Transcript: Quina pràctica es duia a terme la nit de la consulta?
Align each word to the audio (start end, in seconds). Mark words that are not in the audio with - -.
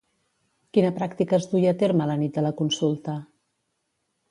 Quina 0.77 0.89
pràctica 0.95 1.37
es 1.39 1.45
duia 1.51 1.75
a 1.75 1.77
terme 1.85 2.09
la 2.13 2.17
nit 2.23 2.41
de 2.41 2.47
la 2.47 2.55
consulta? 2.63 3.19